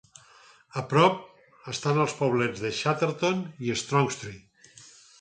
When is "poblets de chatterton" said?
2.23-3.47